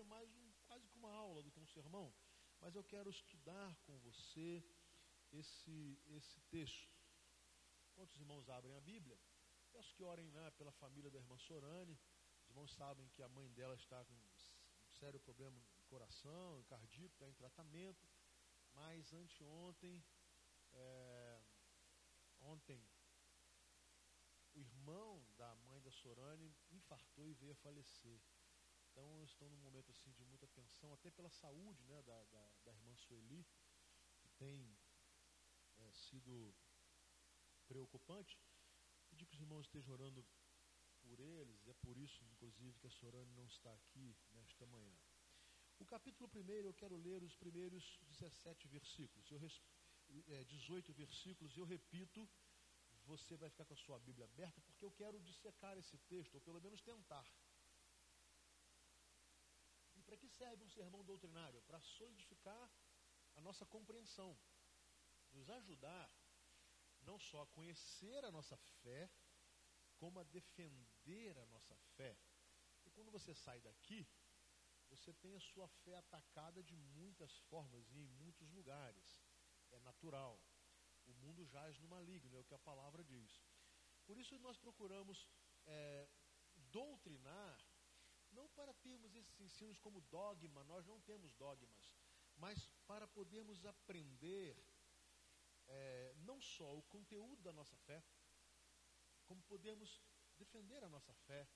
[0.00, 2.14] é mais um, quase que uma aula do que um sermão,
[2.60, 4.64] mas eu quero estudar com você
[5.32, 6.96] esse, esse texto.
[7.94, 9.18] Quantos irmãos abrem a Bíblia?
[9.72, 11.98] Peço que orem né, pela família da irmã Sorane.
[12.42, 17.14] Os irmãos sabem que a mãe dela está com um sério problema no coração, cardíaco,
[17.14, 18.08] está em tratamento.
[18.74, 20.04] Mas anteontem,
[20.72, 21.42] é,
[22.38, 22.88] ontem,
[24.54, 28.20] o irmão da mãe da Sorane infartou e veio a falecer.
[28.98, 32.72] Então estão num momento assim de muita tensão, até pela saúde né, da, da, da
[32.72, 33.46] irmã Sueli,
[34.18, 34.76] que tem
[35.76, 36.52] é, sido
[37.68, 38.36] preocupante.
[39.08, 40.26] Pedir que os irmãos estejam orando
[41.00, 44.98] por eles, é por isso, inclusive, que a Sorane não está aqui nesta manhã.
[45.78, 49.40] O capítulo 1, eu quero ler os primeiros 17 versículos, eu,
[50.26, 52.28] é, 18 versículos, eu repito,
[53.04, 56.40] você vai ficar com a sua Bíblia aberta, porque eu quero dissecar esse texto, ou
[56.40, 57.24] pelo menos tentar.
[60.38, 61.60] Serve um sermão doutrinário?
[61.62, 62.70] Para solidificar
[63.34, 64.38] a nossa compreensão,
[65.32, 66.08] nos ajudar
[67.02, 69.10] não só a conhecer a nossa fé,
[69.96, 72.16] como a defender a nossa fé.
[72.86, 74.06] E quando você sai daqui,
[74.88, 79.20] você tem a sua fé atacada de muitas formas e em muitos lugares.
[79.70, 80.40] É natural.
[81.04, 83.42] O mundo jaz no maligno, é o que a palavra diz.
[84.06, 85.28] Por isso nós procuramos
[85.66, 86.08] é,
[86.56, 87.58] doutrinar,
[88.38, 91.86] não para termos esses ensinos como dogma, nós não temos dogmas,
[92.36, 94.56] mas para podermos aprender
[95.66, 98.02] é, não só o conteúdo da nossa fé,
[99.26, 100.00] como podemos
[100.38, 101.46] defender a nossa fé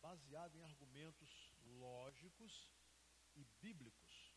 [0.00, 1.30] baseado em argumentos
[1.78, 2.54] lógicos
[3.36, 4.32] e bíblicos.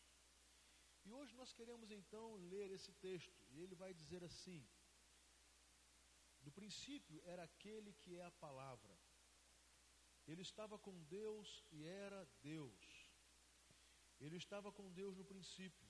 [1.04, 4.68] E hoje nós queremos então ler esse texto, e ele vai dizer assim:
[6.42, 8.95] No princípio era aquele que é a palavra.
[10.26, 13.06] Ele estava com Deus e era Deus.
[14.18, 15.88] Ele estava com Deus no princípio.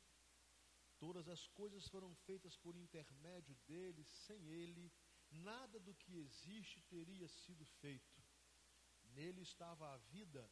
[0.99, 4.93] Todas as coisas foram feitas por intermédio dele, sem ele,
[5.31, 8.23] nada do que existe teria sido feito.
[9.15, 10.51] Nele estava a vida,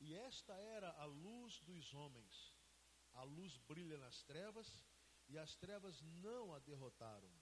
[0.00, 2.54] e esta era a luz dos homens.
[3.12, 4.68] A luz brilha nas trevas,
[5.28, 7.32] e as trevas não a derrotaram.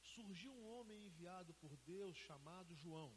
[0.00, 3.16] Surgiu um homem enviado por Deus chamado João.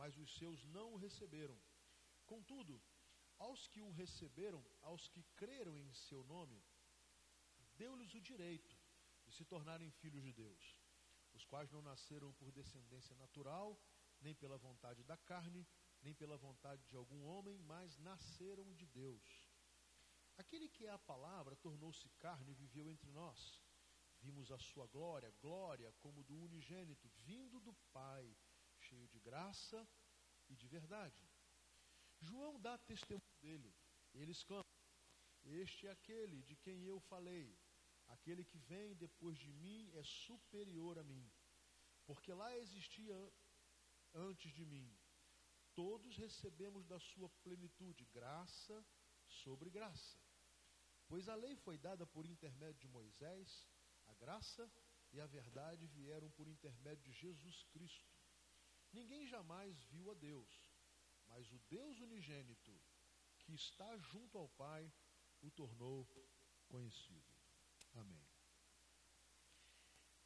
[0.00, 1.58] mas os seus não o receberam.
[2.32, 2.74] Contudo,
[3.46, 6.58] aos que o receberam, aos que creram em seu nome,
[7.76, 8.74] deu-lhes o direito
[9.26, 10.64] de se tornarem filhos de Deus,
[11.34, 13.78] os quais não nasceram por descendência natural,
[14.22, 15.68] nem pela vontade da carne,
[16.00, 19.28] nem pela vontade de algum homem, mas nasceram de Deus.
[20.38, 23.62] Aquele que é a palavra tornou-se carne e viveu entre nós.
[24.22, 28.34] Vimos a sua glória, glória como do unigênito, vindo do Pai,
[28.90, 29.88] cheio de graça
[30.48, 31.24] e de verdade.
[32.18, 33.72] João dá testemunho dele.
[34.12, 34.68] Ele exclama:
[35.44, 37.56] Este é aquele de quem eu falei.
[38.08, 41.30] Aquele que vem depois de mim é superior a mim,
[42.04, 43.16] porque lá existia
[44.12, 44.98] antes de mim.
[45.76, 48.84] Todos recebemos da sua plenitude graça
[49.28, 50.18] sobre graça.
[51.06, 53.68] Pois a lei foi dada por intermédio de Moisés,
[54.06, 54.68] a graça
[55.12, 58.19] e a verdade vieram por intermédio de Jesus Cristo.
[58.92, 60.50] Ninguém jamais viu a Deus,
[61.26, 62.80] mas o Deus unigênito
[63.38, 64.92] que está junto ao Pai
[65.40, 66.08] o tornou
[66.68, 67.32] conhecido.
[67.94, 68.30] Amém.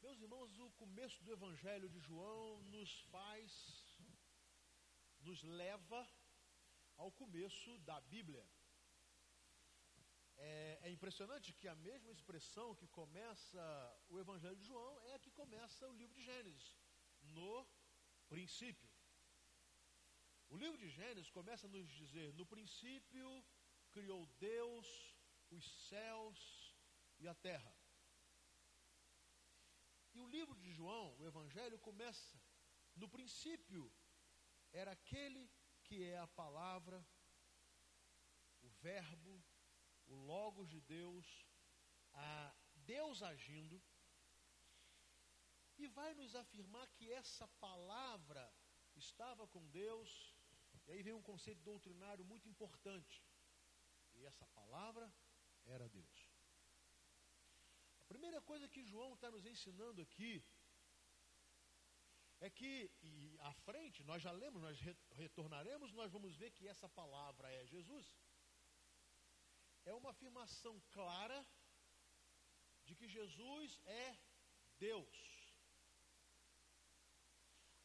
[0.02, 3.52] Meus irmãos, o começo do Evangelho de João nos faz,
[5.20, 6.00] nos leva
[6.96, 8.46] ao começo da Bíblia.
[10.36, 13.62] É, é, impressionante que a mesma expressão que começa
[14.08, 16.76] o Evangelho de João é a que começa o livro de Gênesis,
[17.22, 17.66] no
[18.34, 18.90] princípio.
[20.52, 23.28] O livro de Gênesis começa a nos dizer: no princípio
[23.92, 24.88] criou Deus
[25.56, 26.40] os céus
[27.22, 27.72] e a terra.
[30.14, 32.36] E o livro de João, o Evangelho, começa:
[32.96, 33.84] no princípio
[34.72, 35.42] era aquele
[35.84, 36.98] que é a palavra,
[38.62, 39.34] o Verbo,
[40.06, 41.26] o Logos de Deus,
[42.12, 42.54] a
[42.94, 43.80] Deus agindo,
[45.78, 48.52] e vai nos afirmar que essa palavra
[48.94, 50.34] estava com Deus,
[50.86, 53.24] e aí vem um conceito doutrinário muito importante.
[54.14, 55.12] E essa palavra
[55.64, 56.30] era Deus.
[58.00, 60.44] A primeira coisa que João está nos ensinando aqui
[62.40, 64.78] é que, e à frente, nós já lemos, nós
[65.12, 68.06] retornaremos, nós vamos ver que essa palavra é Jesus.
[69.84, 71.46] É uma afirmação clara
[72.84, 74.16] de que Jesus é
[74.78, 75.33] Deus.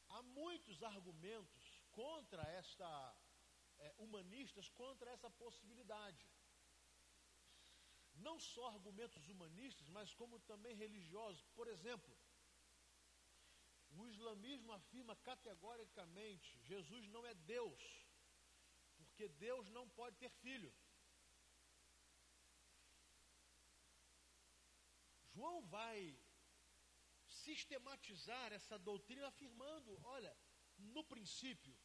[0.09, 2.89] Há muitos argumentos contra esta,
[3.77, 6.25] é, humanistas contra essa possibilidade.
[8.15, 11.45] Não só argumentos humanistas, mas como também religiosos.
[11.55, 12.17] Por exemplo,
[13.91, 17.83] o islamismo afirma categoricamente: Jesus não é Deus,
[18.97, 20.73] porque Deus não pode ter filho.
[25.33, 26.19] João vai
[27.49, 30.33] sistematizar essa doutrina afirmando: olha,
[30.95, 31.75] no princípio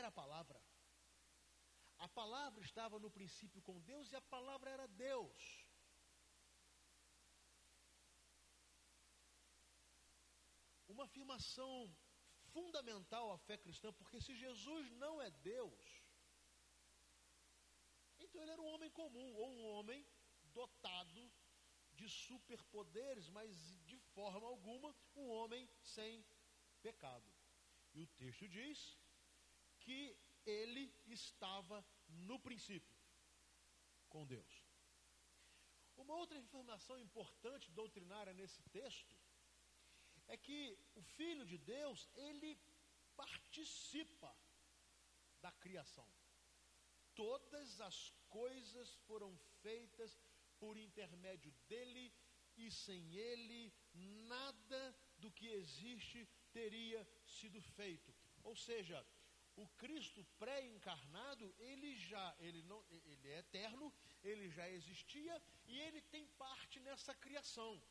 [0.00, 0.60] era a palavra.
[2.06, 5.40] A palavra estava no princípio com Deus e a palavra era Deus.
[10.92, 11.74] Uma afirmação
[12.52, 15.84] fundamental à fé cristã, porque se Jesus não é Deus,
[18.18, 20.00] então ele era um homem comum, ou um homem
[20.58, 21.20] dotado
[22.00, 23.50] de superpoderes, mas
[23.90, 26.24] de forma alguma um homem sem
[26.86, 27.28] pecado.
[27.92, 28.78] E o texto diz
[29.80, 30.16] que
[30.46, 32.96] ele estava no princípio
[34.08, 34.54] com Deus.
[35.96, 39.14] Uma outra informação importante doutrinária nesse texto
[40.28, 40.60] é que
[40.94, 42.58] o Filho de Deus, ele
[43.16, 44.34] participa
[45.42, 46.08] da criação.
[47.14, 47.98] Todas as
[48.28, 50.18] coisas foram feitas
[50.60, 52.12] por intermédio dele
[52.56, 54.82] e sem ele nada
[55.18, 58.14] do que existe teria sido feito.
[58.42, 59.04] Ou seja,
[59.56, 63.92] o Cristo pré-encarnado, ele já, ele não, ele é eterno,
[64.22, 67.82] ele já existia e ele tem parte nessa criação.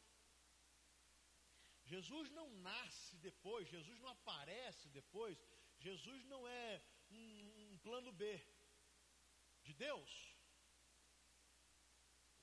[1.86, 5.38] Jesus não nasce depois, Jesus não aparece depois,
[5.80, 8.40] Jesus não é um, um plano B
[9.64, 10.39] de Deus.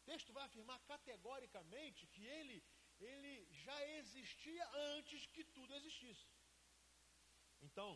[0.08, 2.56] Texto vai afirmar categoricamente que ele,
[3.00, 3.32] ele
[3.64, 4.64] já existia
[4.94, 6.26] antes que tudo existisse.
[7.66, 7.90] Então,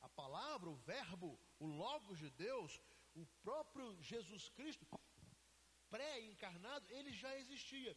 [0.00, 2.80] a palavra, o verbo, o Logos de Deus,
[3.14, 4.84] o próprio Jesus Cristo,
[5.88, 7.96] pré-encarnado, ele já existia.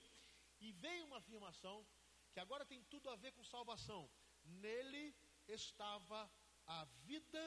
[0.59, 1.85] E veio uma afirmação
[2.31, 4.09] que agora tem tudo a ver com salvação.
[4.43, 5.15] Nele
[5.47, 6.31] estava
[6.65, 7.43] a vida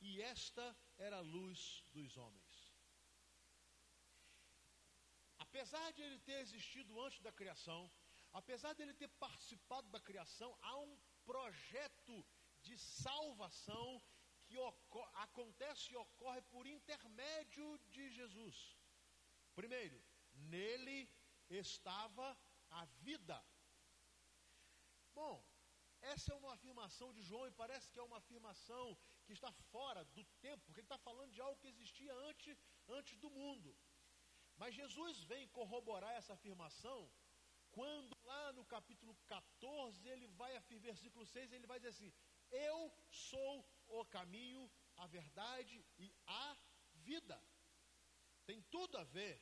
[0.00, 2.41] e esta era a luz dos homens.
[5.52, 7.80] Apesar de ele ter existido antes da criação,
[8.32, 12.24] apesar de ele ter participado da criação, há um projeto
[12.62, 14.02] de salvação
[14.46, 14.56] que
[15.26, 18.56] acontece e ocorre por intermédio de Jesus.
[19.54, 20.02] Primeiro,
[20.54, 21.06] nele
[21.50, 22.34] estava
[22.70, 23.38] a vida.
[25.14, 25.44] Bom,
[26.00, 30.02] essa é uma afirmação de João e parece que é uma afirmação que está fora
[30.16, 32.58] do tempo, porque ele está falando de algo que existia antes,
[32.88, 33.76] antes do mundo.
[34.62, 36.98] Mas Jesus vem corroborar essa afirmação
[37.76, 40.52] quando lá no capítulo 14 ele vai,
[40.88, 42.12] versículo 6, ele vai dizer assim:
[42.52, 42.78] eu
[43.10, 43.54] sou
[43.88, 46.56] o caminho, a verdade e a
[47.08, 47.38] vida.
[48.46, 49.34] Tem tudo a ver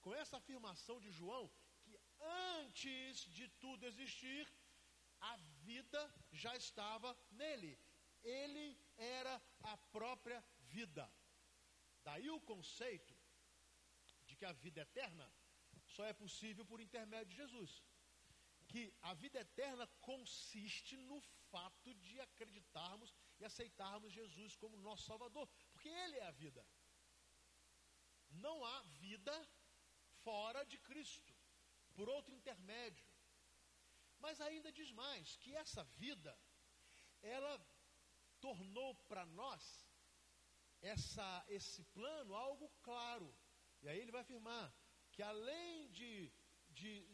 [0.00, 1.50] com essa afirmação de João
[1.82, 1.98] que
[2.60, 4.46] antes de tudo existir,
[5.32, 7.76] a vida já estava nele.
[8.22, 10.40] Ele era a própria
[10.76, 11.12] vida.
[12.04, 13.15] Daí o conceito
[14.38, 15.26] que a vida eterna
[15.94, 17.82] só é possível por intermédio de Jesus.
[18.68, 25.48] Que a vida eterna consiste no fato de acreditarmos e aceitarmos Jesus como nosso Salvador,
[25.72, 26.66] porque Ele é a vida.
[28.30, 29.34] Não há vida
[30.24, 31.34] fora de Cristo,
[31.94, 33.06] por outro intermédio.
[34.18, 36.36] Mas ainda diz mais que essa vida,
[37.22, 37.54] ela
[38.40, 39.62] tornou para nós
[40.80, 43.34] essa, esse plano algo claro.
[43.82, 44.74] E aí ele vai afirmar
[45.12, 46.32] que além de,
[46.70, 47.06] de,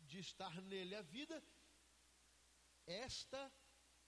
[0.00, 1.42] de estar nele a vida,
[2.86, 3.52] esta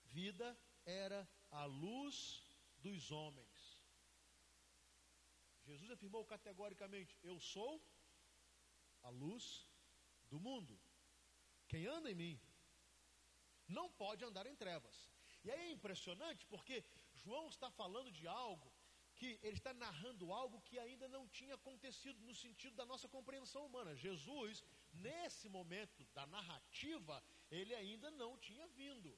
[0.04, 2.44] vida era a luz
[2.78, 3.82] dos homens.
[5.64, 7.80] Jesus afirmou categoricamente: Eu sou
[9.02, 9.68] a luz
[10.24, 10.80] do mundo.
[11.68, 12.40] Quem anda em mim
[13.68, 15.10] não pode andar em trevas.
[15.44, 16.84] E aí é impressionante porque
[17.14, 18.71] João está falando de algo
[19.22, 23.62] que ele está narrando algo que ainda não tinha acontecido no sentido da nossa compreensão
[23.68, 24.00] humana.
[24.04, 24.54] Jesus,
[25.06, 27.16] nesse momento da narrativa,
[27.58, 29.10] ele ainda não tinha vindo.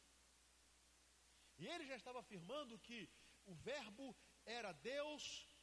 [1.60, 2.98] E ele já estava afirmando que
[3.52, 4.06] o Verbo
[4.58, 5.22] era Deus,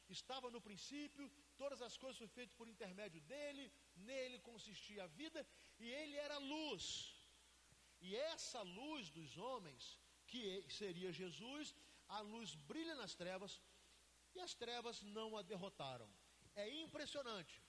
[0.09, 1.25] estava no princípio,
[1.61, 3.65] todas as coisas foram feitas por intermédio dele,
[4.09, 5.41] nele consistia a vida,
[5.83, 6.85] e ele era luz.
[8.07, 9.83] E essa luz dos homens,
[10.31, 10.45] que
[10.79, 11.75] seria Jesus,
[12.17, 13.53] a luz brilha nas trevas,
[14.35, 16.09] e as trevas não a derrotaram.
[16.55, 17.61] É impressionante.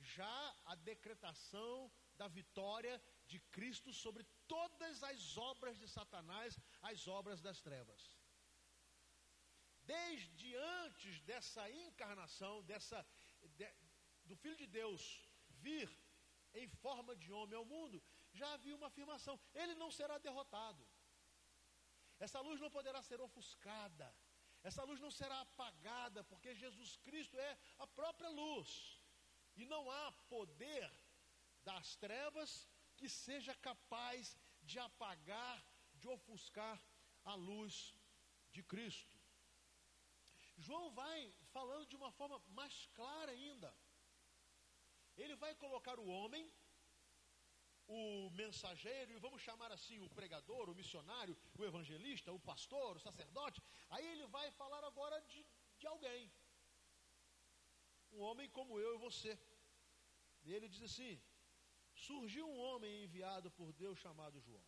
[0.00, 7.40] Já a decretação da vitória de Cristo sobre todas as obras de Satanás, as obras
[7.40, 8.16] das trevas.
[9.84, 13.06] Desde antes dessa encarnação, dessa
[13.56, 13.68] de,
[14.24, 15.02] do Filho de Deus
[15.48, 15.90] vir
[16.54, 18.02] em forma de homem ao mundo,
[18.32, 20.86] já havia uma afirmação: ele não será derrotado.
[22.18, 24.14] Essa luz não poderá ser ofuscada.
[24.62, 29.02] Essa luz não será apagada, porque Jesus Cristo é a própria luz.
[29.56, 30.90] E não há poder
[31.62, 36.80] das trevas que seja capaz de apagar, de ofuscar
[37.24, 37.94] a luz
[38.50, 39.16] de Cristo.
[40.56, 43.74] João vai falando de uma forma mais clara ainda.
[45.16, 46.52] Ele vai colocar o homem,
[47.88, 53.00] o mensageiro, e vamos chamar assim o pregador, o missionário, o evangelista, o pastor, o
[53.00, 53.62] sacerdote.
[53.88, 55.44] Aí ele vai falar agora de,
[55.78, 56.30] de alguém.
[58.12, 59.38] Um homem como eu e você.
[60.44, 61.20] E ele diz assim:
[61.94, 64.66] surgiu um homem enviado por Deus chamado João.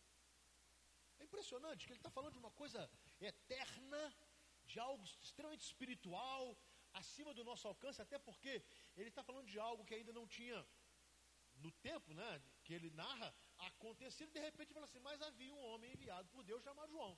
[1.19, 4.03] É impressionante que ele está falando de uma coisa eterna,
[4.65, 6.57] de algo extremamente espiritual,
[6.93, 8.63] acima do nosso alcance, até porque
[8.97, 10.65] ele está falando de algo que ainda não tinha,
[11.57, 13.33] no tempo né, que ele narra,
[13.69, 17.17] acontecido, e de repente fala assim: Mas havia um homem enviado por Deus chamado João.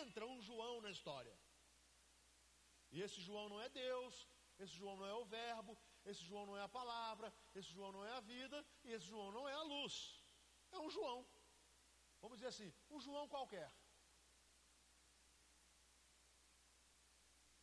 [0.00, 1.36] Entra um João na história.
[2.90, 4.28] E esse João não é Deus,
[4.58, 8.04] esse João não é o Verbo, esse João não é a palavra, esse João não
[8.04, 10.22] é a vida, e esse João não é a luz.
[10.72, 11.26] É um João.
[12.20, 13.72] Vamos dizer assim, um João qualquer.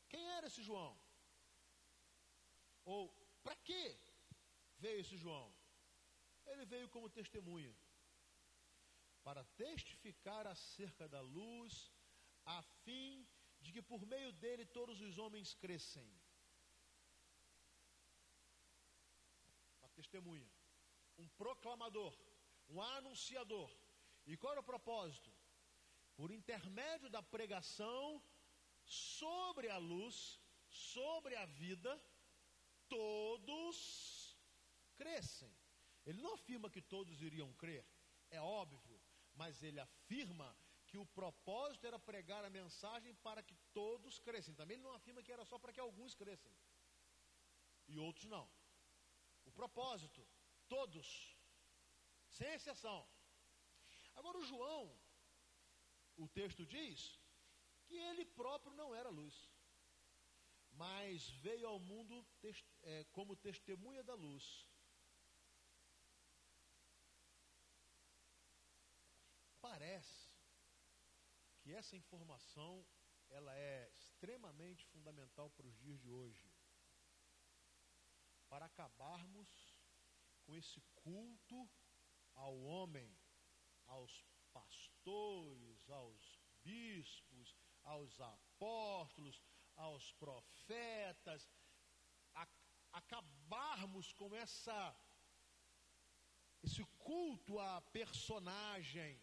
[0.09, 0.97] Quem era esse João?
[2.85, 3.13] Ou
[3.43, 3.99] para que
[4.77, 5.54] veio esse João?
[6.45, 7.75] Ele veio como testemunha
[9.23, 11.91] para testificar acerca da luz,
[12.45, 13.27] a fim
[13.59, 16.07] de que por meio dele todos os homens crescem.
[19.79, 20.47] Uma testemunha,
[21.17, 22.15] um proclamador,
[22.69, 23.71] um anunciador.
[24.27, 25.31] E qual era o propósito?
[26.15, 28.21] Por intermédio da pregação,
[28.85, 31.91] sobre a luz, sobre a vida,
[32.87, 34.37] todos
[34.95, 35.51] crescem.
[36.05, 37.85] Ele não afirma que todos iriam crer,
[38.29, 39.01] é óbvio,
[39.33, 40.55] mas ele afirma
[40.87, 44.53] que o propósito era pregar a mensagem para que todos crescem.
[44.53, 46.55] Também ele não afirma que era só para que alguns crescem
[47.87, 48.49] e outros não.
[49.45, 50.27] O propósito,
[50.67, 51.37] todos,
[52.29, 53.07] sem exceção.
[54.15, 54.97] Agora, o João,
[56.17, 57.19] o texto diz
[57.85, 59.51] que ele próprio não era luz,
[60.71, 62.25] mas veio ao mundo
[62.83, 64.67] é, como testemunha da luz.
[69.75, 70.31] Parece
[71.59, 72.87] que essa informação
[73.27, 76.49] ela é extremamente fundamental para os dias de hoje.
[78.47, 79.49] Para acabarmos
[80.45, 81.69] com esse culto
[82.35, 83.13] ao homem,
[83.85, 87.53] aos pastores, aos bispos,
[87.83, 89.43] aos apóstolos,
[89.75, 91.51] aos profetas,
[92.33, 92.47] a,
[92.93, 94.97] acabarmos com essa
[96.63, 99.21] esse culto à personagem.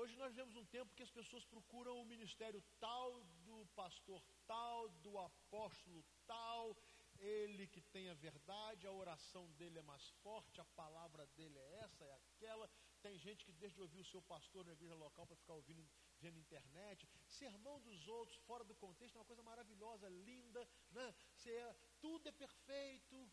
[0.00, 4.88] Hoje nós vemos um tempo que as pessoas procuram o ministério tal do pastor tal,
[5.04, 6.74] do apóstolo tal,
[7.18, 11.80] ele que tem a verdade, a oração dele é mais forte, a palavra dele é
[11.84, 12.70] essa, é aquela,
[13.02, 15.86] tem gente que desde ouvir o seu pastor na igreja local para ficar ouvindo,
[16.18, 17.06] vendo internet.
[17.26, 20.66] Sermão dos outros, fora do contexto, é uma coisa maravilhosa, linda.
[20.92, 21.14] Né?
[21.44, 23.30] É, tudo é perfeito.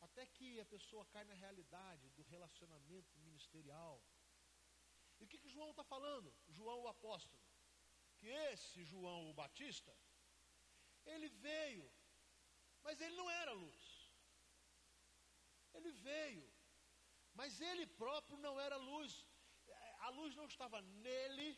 [0.00, 4.02] Até que a pessoa cai na realidade do relacionamento ministerial.
[5.22, 6.34] E o que, que João está falando?
[6.58, 7.42] João o apóstolo.
[8.18, 9.92] Que esse João o Batista,
[11.12, 11.86] ele veio,
[12.82, 13.84] mas ele não era luz.
[15.74, 16.44] Ele veio
[17.34, 19.12] mas ele próprio não era luz.
[20.06, 21.48] A luz não estava nele,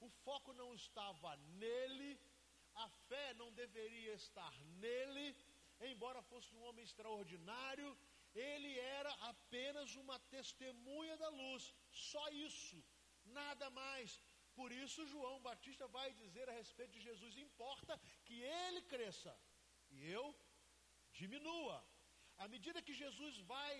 [0.00, 2.20] o foco não estava nele,
[2.74, 5.36] a fé não deveria estar nele,
[5.80, 7.96] embora fosse um homem extraordinário,
[8.34, 12.82] ele era apenas uma testemunha da luz, só isso,
[13.40, 14.20] nada mais.
[14.58, 17.94] Por isso, João Batista vai dizer a respeito de Jesus: importa
[18.26, 19.32] que ele cresça
[19.90, 20.26] e eu
[21.20, 21.78] diminua.
[22.44, 23.74] À medida que Jesus vai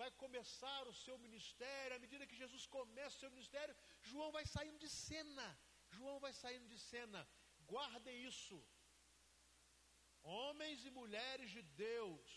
[0.00, 3.74] vai começar o seu ministério, à medida que Jesus começa o seu ministério,
[4.10, 5.48] João vai saindo de cena.
[5.96, 7.20] João vai saindo de cena.
[7.72, 8.58] Guardem isso.
[10.22, 12.30] Homens e mulheres de Deus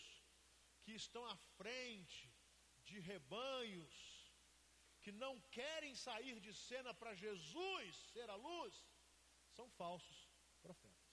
[0.82, 2.30] que estão à frente
[2.88, 3.94] de rebanhos,
[5.04, 8.74] que não querem sair de cena para Jesus ser a luz,
[9.56, 10.20] são falsos
[10.62, 11.10] profetas.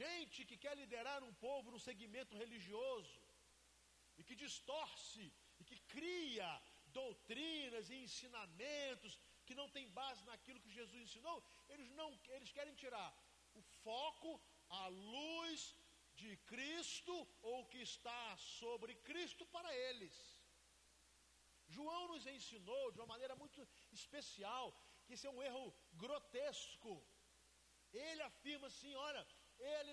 [0.00, 3.20] Gente que quer liderar um povo no segmento religioso
[4.18, 5.24] e que distorce
[5.60, 6.50] e que cria
[7.00, 12.74] doutrinas e ensinamentos que não tem base naquilo que Jesus ensinou, eles não eles querem
[12.74, 13.10] tirar
[13.54, 14.30] o foco,
[14.68, 15.76] a luz
[16.14, 20.41] de Cristo ou que está sobre Cristo para eles.
[21.74, 23.60] João nos ensinou de uma maneira muito
[24.00, 24.66] especial
[25.04, 25.64] que isso é um erro
[26.02, 26.94] grotesco.
[27.92, 29.22] Ele afirma assim: olha,
[29.58, 29.92] ele,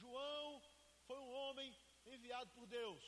[0.00, 0.62] João,
[1.06, 1.68] foi um homem
[2.14, 3.04] enviado por Deus.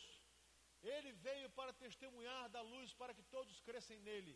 [0.82, 4.34] Ele veio para testemunhar da luz para que todos crescem nele.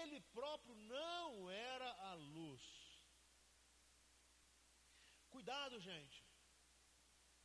[0.00, 2.62] Ele próprio não era a luz.
[5.30, 6.24] Cuidado, gente,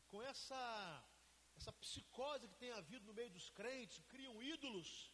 [0.08, 0.62] com essa
[1.56, 5.13] essa psicose que tem havido no meio dos crentes, criam ídolos,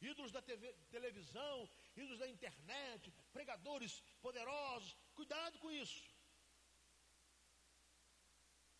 [0.00, 4.96] ídolos da TV, televisão, ídolos da internet, pregadores poderosos.
[5.14, 6.02] Cuidado com isso.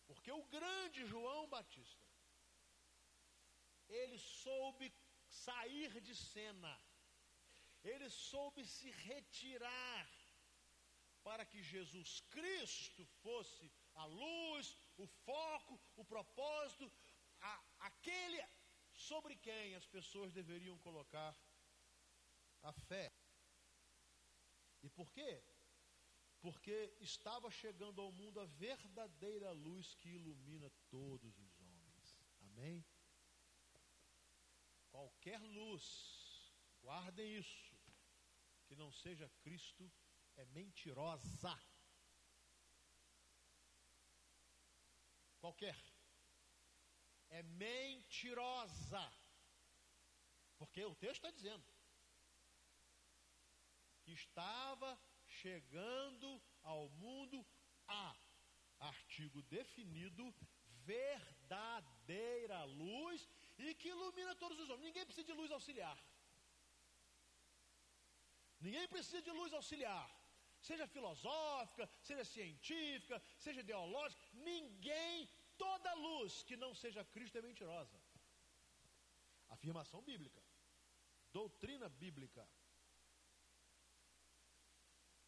[0.07, 2.05] Porque o grande João Batista,
[3.87, 4.93] ele soube
[5.29, 6.77] sair de cena,
[7.83, 10.09] ele soube se retirar
[11.23, 16.91] para que Jesus Cristo fosse a luz, o foco, o propósito,
[17.39, 18.40] a, aquele
[19.21, 21.37] sobre quem as pessoas deveriam colocar
[22.63, 23.13] a fé.
[24.81, 25.43] E por quê?
[26.39, 32.19] Porque estava chegando ao mundo a verdadeira luz que ilumina todos os homens.
[32.41, 32.83] Amém?
[34.89, 36.51] Qualquer luz,
[36.81, 37.75] guardem isso,
[38.65, 39.91] que não seja Cristo,
[40.35, 41.55] é mentirosa.
[45.39, 45.90] Qualquer.
[47.31, 49.03] É mentirosa.
[50.59, 51.65] Porque o texto está dizendo
[54.03, 54.89] que estava
[55.25, 56.29] chegando
[56.63, 57.45] ao mundo
[57.87, 58.15] a
[58.79, 60.23] artigo definido,
[60.85, 64.87] verdadeira luz e que ilumina todos os homens.
[64.87, 65.97] Ninguém precisa de luz auxiliar.
[68.59, 70.09] Ninguém precisa de luz auxiliar.
[70.67, 75.27] Seja filosófica, seja científica, seja ideológica, ninguém,
[75.63, 77.97] toda luz que não seja Cristo é mentirosa.
[79.55, 80.41] Afirmação bíblica.
[81.37, 82.43] Doutrina bíblica.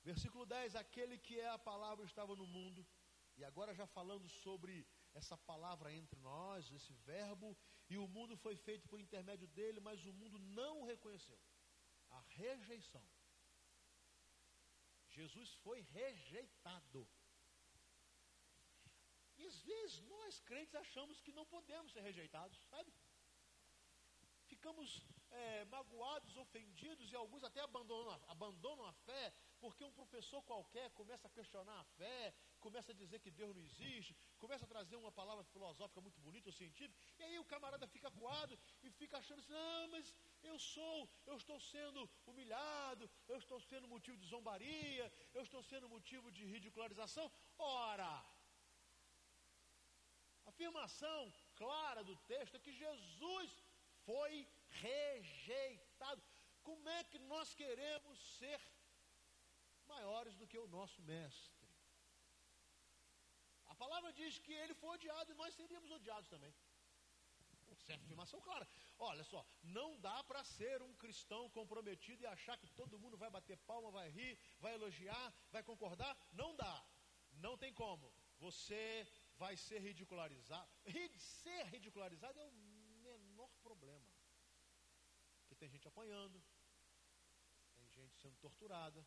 [0.10, 2.82] Versículo 10: Aquele que é a palavra estava no mundo,
[3.38, 4.74] e agora já falando sobre
[5.20, 7.50] essa palavra entre nós, esse verbo,
[7.90, 11.40] e o mundo foi feito por intermédio dele, mas o mundo não o reconheceu.
[12.10, 13.06] A rejeição.
[15.18, 17.08] Jesus foi rejeitado.
[19.44, 22.94] E às vezes nós crentes achamos que não podemos ser rejeitados, sabe?
[24.52, 25.02] Ficamos
[25.32, 31.28] é, magoados, ofendidos e alguns até abandonam, abandonam a fé porque um professor qualquer começa
[31.28, 35.12] a questionar a fé, começa a dizer que Deus não existe, começa a trazer uma
[35.12, 39.40] palavra filosófica muito bonita ou científica, e aí o camarada fica coado e fica achando
[39.40, 45.12] assim: não, mas eu sou, eu estou sendo humilhado, eu estou sendo motivo de zombaria,
[45.34, 47.32] eu estou sendo motivo de ridicularização.
[47.58, 48.14] Ora,
[50.54, 53.50] afirmação clara do texto é que Jesus
[54.06, 54.48] foi
[54.86, 56.24] rejeitado.
[56.62, 58.60] Como é que nós queremos ser
[59.88, 61.68] maiores do que o nosso mestre.
[63.74, 66.54] A palavra diz que ele foi odiado e nós seríamos odiados também.
[67.88, 68.68] É afirmação clara.
[68.98, 73.30] Olha só, não dá para ser um cristão comprometido e achar que todo mundo vai
[73.30, 76.16] bater palma, vai rir, vai elogiar, vai concordar.
[76.32, 76.86] Não dá.
[77.34, 78.14] Não tem como.
[78.40, 80.72] Você vai ser ridicularizado.
[81.18, 84.08] Ser ridicularizado é o menor problema.
[85.40, 86.44] Porque tem gente apanhando,
[87.76, 89.06] tem gente sendo torturada,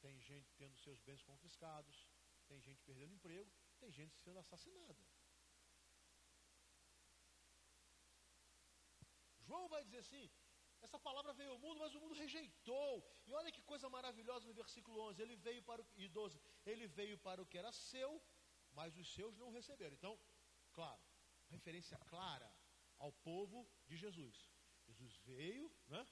[0.00, 2.08] tem gente tendo seus bens confiscados,
[2.48, 5.02] tem gente perdendo emprego, tem gente sendo assassinada.
[9.40, 10.30] João vai dizer assim:
[10.86, 12.92] essa palavra veio ao mundo, mas o mundo rejeitou.
[13.26, 16.86] E olha que coisa maravilhosa no versículo 11: ele veio para o, e 12, ele
[16.86, 18.10] veio para o que era seu,
[18.72, 19.94] mas os seus não receberam.
[19.94, 20.18] Então,
[20.72, 21.02] claro,
[21.48, 22.50] referência clara
[22.98, 24.50] ao povo de Jesus.
[24.86, 26.06] Jesus veio, né?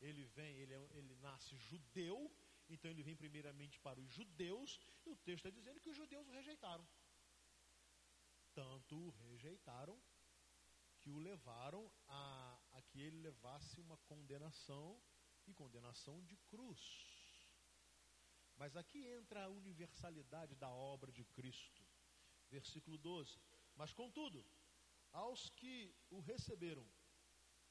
[0.00, 2.32] ele vem, ele, é, ele nasce judeu,
[2.68, 6.26] então ele vem primeiramente para os judeus, e o texto está dizendo que os judeus
[6.26, 6.86] o rejeitaram.
[8.52, 10.00] Tanto o rejeitaram
[11.00, 15.02] que o levaram a, a que ele levasse uma condenação
[15.46, 16.80] e condenação de cruz.
[18.56, 21.83] Mas aqui entra a universalidade da obra de Cristo.
[22.54, 23.40] Versículo 12.
[23.74, 24.46] Mas contudo,
[25.10, 25.74] aos que
[26.10, 26.86] o receberam,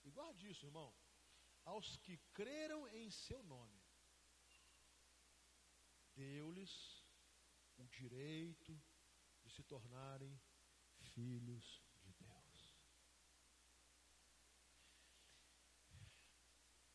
[0.04, 0.94] e guarde isso, irmão,
[1.64, 3.82] aos que creram em seu nome,
[6.16, 6.74] deu-lhes
[7.78, 8.74] o direito
[9.44, 10.34] de se tornarem
[11.14, 12.60] filhos de Deus.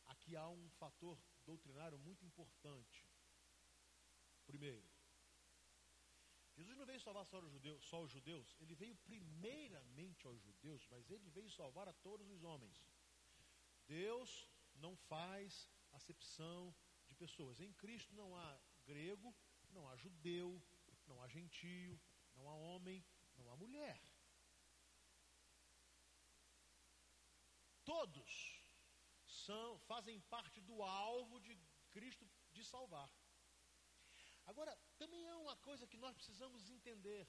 [0.05, 3.07] Aqui há um fator doutrinário muito importante.
[4.45, 4.87] Primeiro,
[6.59, 10.85] Jesus não veio salvar só os, judeus, só os judeus, ele veio primeiramente aos judeus,
[10.91, 12.83] mas ele veio salvar a todos os homens.
[13.87, 14.29] Deus
[14.75, 16.75] não faz acepção
[17.07, 17.61] de pessoas.
[17.61, 19.33] Em Cristo não há grego,
[19.71, 20.61] não há judeu,
[21.07, 21.97] não há gentio,
[22.35, 23.05] não há homem,
[23.37, 24.01] não há mulher.
[27.85, 28.61] Todos
[29.25, 31.57] são, fazem parte do alvo de
[31.89, 33.09] Cristo de salvar.
[34.51, 37.23] Agora, também há uma coisa que nós precisamos entender.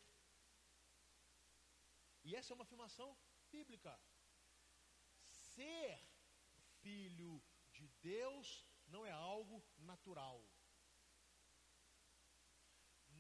[2.25, 3.09] E essa é uma afirmação
[3.55, 3.93] bíblica.
[5.29, 5.99] Ser
[6.81, 7.35] filho
[7.77, 10.39] de Deus não é algo natural.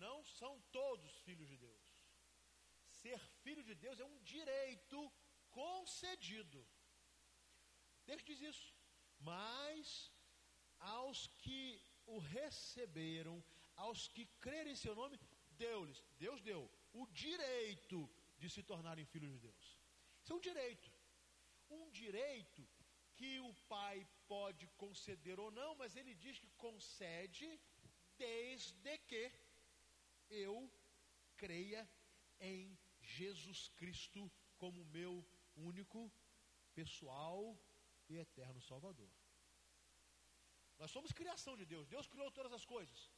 [0.04, 1.86] Não são todos filhos de Deus.
[3.02, 4.98] Ser filho de Deus é um direito
[5.50, 6.66] concedido.
[8.06, 8.74] Deus diz isso.
[9.18, 10.10] Mas
[10.78, 11.62] aos que
[12.06, 13.44] o receberam,
[13.85, 15.19] aos que crerem em seu nome,
[15.64, 16.62] deu-lhes, Deus deu
[17.01, 17.99] o direito
[18.40, 19.64] de se tornarem filhos de Deus.
[20.23, 20.90] Isso é um direito.
[21.79, 22.62] Um direito
[23.16, 27.49] que o pai pode conceder ou não, mas ele diz que concede
[28.16, 29.25] desde que
[30.47, 30.57] eu
[31.37, 31.83] creia
[32.53, 35.14] em Jesus Cristo como meu
[35.57, 36.01] único,
[36.75, 37.59] pessoal
[38.09, 39.11] e eterno Salvador.
[40.79, 41.87] Nós somos criação de Deus.
[41.87, 43.11] Deus criou todas as coisas.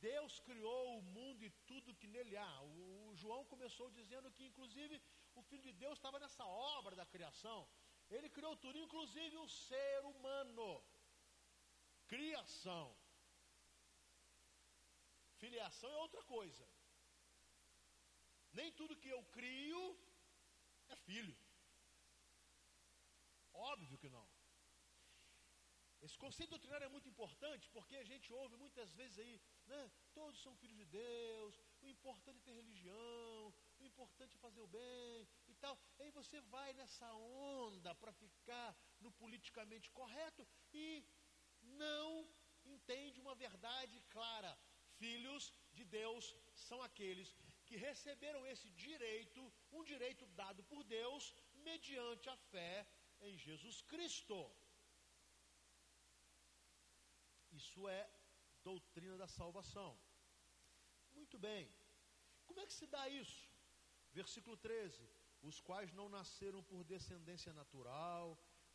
[0.00, 2.60] Deus criou o mundo e tudo que nele há.
[2.62, 5.00] O, o João começou dizendo que, inclusive,
[5.34, 6.44] o Filho de Deus estava nessa
[6.78, 7.68] obra da criação.
[8.08, 10.68] Ele criou tudo, inclusive o ser humano.
[12.06, 12.86] Criação.
[15.42, 16.66] Filiação é outra coisa.
[18.52, 19.82] Nem tudo que eu crio
[20.88, 21.36] é filho.
[23.52, 24.26] Óbvio que não.
[26.06, 29.34] Esse conceito doutrinário é muito importante porque a gente ouve muitas vezes aí,
[29.66, 29.90] né?
[30.14, 34.66] Todos são filhos de Deus, o importante é ter religião, o importante é fazer o
[34.66, 35.78] bem e tal.
[35.98, 41.04] Aí você vai nessa onda para ficar no politicamente correto e
[41.62, 42.28] não
[42.64, 44.58] entende uma verdade clara.
[44.98, 47.34] Filhos de Deus são aqueles
[47.66, 51.34] que receberam esse direito, um direito dado por Deus,
[51.68, 52.86] mediante a fé
[53.20, 54.38] em Jesus Cristo.
[57.52, 58.08] Isso é
[58.68, 59.90] doutrina da salvação.
[61.18, 61.64] Muito bem.
[62.46, 63.42] Como é que se dá isso?
[64.20, 65.08] Versículo 13:
[65.50, 68.26] Os quais não nasceram por descendência natural,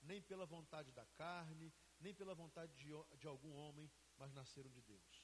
[0.10, 2.90] nem pela vontade da carne, nem pela vontade de,
[3.22, 5.16] de algum homem, mas nasceram de Deus.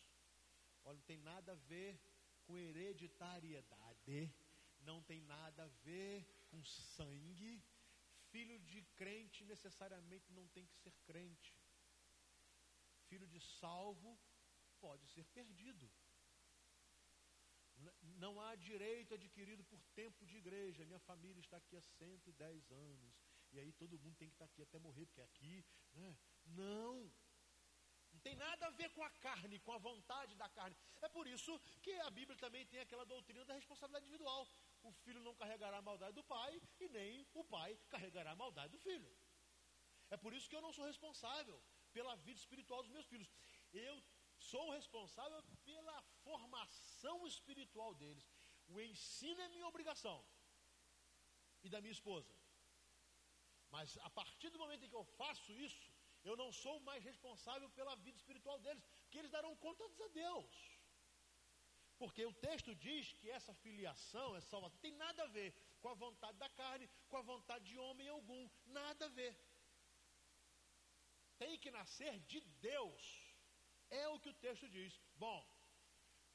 [0.84, 1.92] Olha, não tem nada a ver
[2.44, 4.34] com hereditariedade,
[4.90, 7.64] não tem nada a ver com sangue.
[8.32, 11.54] Filho de crente necessariamente não tem que ser crente.
[13.10, 14.20] Filho de salvo
[14.80, 15.90] pode ser perdido.
[18.24, 20.86] Não há direito adquirido por tempo de igreja.
[20.86, 23.16] Minha família está aqui há 110 anos.
[23.52, 25.66] E aí todo mundo tem que estar aqui até morrer, porque é aqui.
[25.94, 26.18] Né?
[26.46, 27.12] Não.
[28.12, 30.76] Não tem nada a ver com a carne, com a vontade da carne.
[31.02, 34.48] É por isso que a Bíblia também tem aquela doutrina da responsabilidade individual.
[34.82, 38.72] O filho não carregará a maldade do pai e nem o pai carregará a maldade
[38.72, 39.16] do filho.
[40.10, 41.62] É por isso que eu não sou responsável
[41.94, 43.30] pela vida espiritual dos meus filhos.
[43.72, 44.04] Eu
[44.40, 48.30] sou responsável pela formação espiritual deles.
[48.68, 50.24] O ensino é minha obrigação
[51.64, 52.34] e da minha esposa.
[53.70, 55.92] Mas a partir do momento em que eu faço isso,
[56.24, 60.78] eu não sou mais responsável pela vida espiritual deles, porque eles darão contas a Deus.
[61.98, 65.96] Porque o texto diz que essa filiação, essa salvação, tem nada a ver com a
[65.96, 68.50] vontade da carne, com a vontade de homem algum.
[68.66, 69.36] Nada a ver.
[71.38, 73.27] Tem que nascer de Deus.
[73.90, 75.00] É o que o texto diz.
[75.16, 75.40] Bom,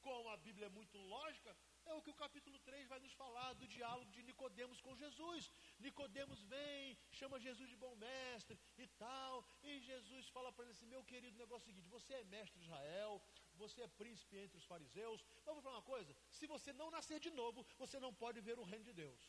[0.01, 3.53] como a Bíblia é muito lógica, é o que o capítulo 3 vai nos falar
[3.53, 5.51] do diálogo de Nicodemos com Jesus.
[5.79, 10.91] Nicodemos vem, chama Jesus de bom mestre e tal, e Jesus fala para ele assim:
[10.93, 13.21] "Meu querido, negócio é o seguinte, você é mestre de Israel,
[13.63, 15.23] você é príncipe entre os fariseus.
[15.45, 18.69] Vou falar uma coisa, se você não nascer de novo, você não pode ver o
[18.71, 19.23] reino de Deus.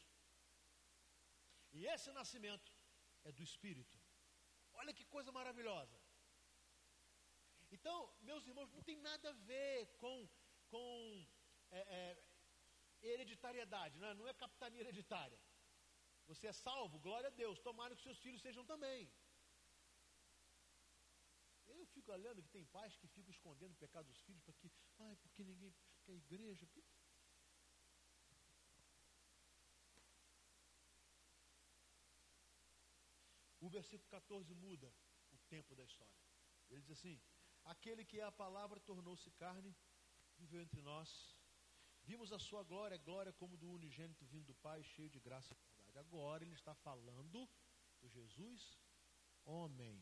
[1.72, 2.70] E esse nascimento
[3.24, 3.98] é do espírito.
[4.74, 6.03] Olha que coisa maravilhosa.
[7.76, 10.16] Então, meus irmãos, não tem nada a ver com,
[10.72, 11.26] com
[11.70, 12.24] é, é,
[13.10, 15.40] hereditariedade, não é, não é capitania hereditária.
[16.28, 19.12] Você é salvo, glória a Deus, tomara que seus filhos sejam também.
[21.66, 24.70] Eu fico olhando que tem pais que ficam escondendo o pecado dos filhos, porque,
[25.06, 26.84] ai, porque ninguém, porque a igreja, porque...
[33.66, 34.94] O versículo 14 muda
[35.32, 36.22] o tempo da história.
[36.70, 37.20] Ele diz assim:
[37.64, 39.74] Aquele que é a palavra tornou-se carne,
[40.36, 41.10] viveu entre nós.
[42.02, 45.82] Vimos a sua glória, glória como do unigênito vindo do Pai, cheio de graça e
[45.84, 46.06] verdade.
[46.06, 47.48] Agora ele está falando
[48.00, 48.78] do Jesus
[49.44, 49.96] homem.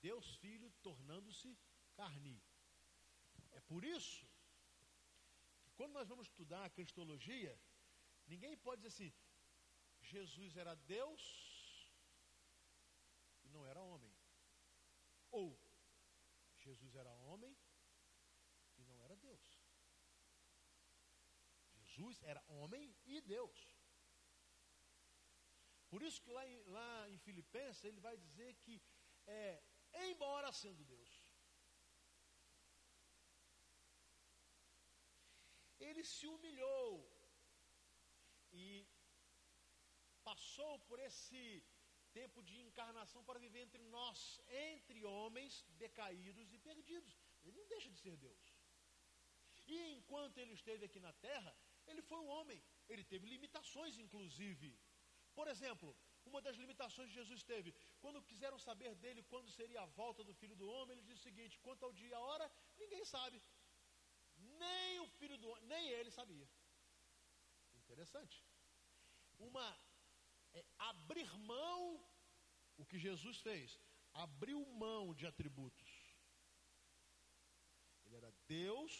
[0.00, 1.58] Deus Filho tornando-se
[1.94, 2.36] carne.
[3.52, 4.28] É por isso
[5.62, 7.58] que quando nós vamos estudar a cristologia,
[8.26, 9.12] ninguém pode dizer assim,
[10.00, 11.22] Jesus era Deus
[13.44, 13.97] e não era homem.
[15.30, 15.58] Ou
[16.56, 17.56] Jesus era homem
[18.76, 19.46] e não era Deus.
[21.74, 23.58] Jesus era homem e Deus.
[25.88, 28.82] Por isso que lá em, lá em Filipenses ele vai dizer que
[29.26, 29.62] é,
[30.08, 31.10] embora sendo Deus,
[35.80, 37.10] ele se humilhou
[38.52, 38.86] e
[40.22, 41.64] passou por esse
[42.18, 44.18] tempo de encarnação para viver entre nós,
[44.72, 45.52] entre homens
[45.84, 47.14] decaídos e perdidos.
[47.44, 48.44] Ele não deixa de ser Deus.
[49.74, 51.52] E enquanto ele esteve aqui na terra,
[51.90, 52.58] ele foi um homem.
[52.90, 54.70] Ele teve limitações, inclusive.
[55.38, 55.88] Por exemplo,
[56.28, 57.70] uma das limitações que Jesus teve,
[58.02, 61.28] quando quiseram saber dele quando seria a volta do filho do homem, ele disse o
[61.30, 62.46] seguinte: quanto ao dia e a hora,
[62.82, 63.38] ninguém sabe.
[64.64, 66.48] Nem o filho do homem, nem ele sabia.
[67.82, 68.38] Interessante.
[69.48, 69.66] Uma
[70.54, 72.04] é, abrir mão,
[72.76, 73.78] o que Jesus fez,
[74.14, 75.90] abriu mão de atributos.
[78.04, 78.94] Ele era Deus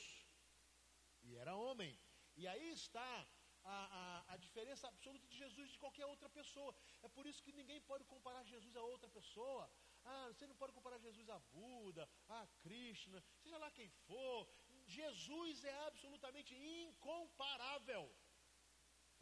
[1.22, 1.98] e era homem.
[2.36, 3.26] E aí está
[3.64, 6.74] a, a, a, diferença absoluta de Jesus de qualquer outra pessoa.
[7.02, 9.70] É por isso que ninguém pode comparar Jesus a outra pessoa.
[10.04, 14.48] Ah, você não pode comparar Jesus a Buda, a Krishna, seja lá quem for.
[14.86, 18.10] Jesus é absolutamente incomparável.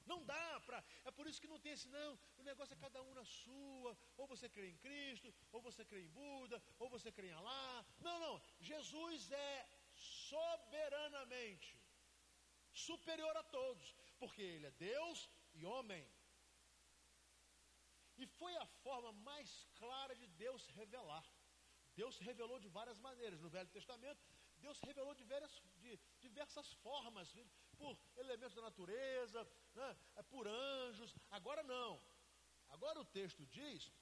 [0.07, 0.83] Não dá para.
[1.05, 2.19] É por isso que não tem esse, não.
[2.39, 3.97] O negócio é cada um na sua.
[4.17, 7.85] Ou você crê em Cristo, ou você crê em Buda, ou você crê em Alá.
[8.01, 8.41] Não, não.
[8.61, 11.77] Jesus é soberanamente
[12.73, 16.07] superior a todos, porque Ele é Deus e homem.
[18.19, 21.27] E foi a forma mais clara de Deus revelar.
[21.95, 23.41] Deus revelou de várias maneiras.
[23.41, 24.23] No Velho Testamento,
[24.67, 25.93] Deus revelou de diversas, de
[26.27, 27.33] diversas formas,
[27.79, 29.41] por elementos da natureza,
[29.75, 31.15] né, é por anjos.
[31.31, 31.93] Agora não.
[32.69, 33.93] Agora o texto diz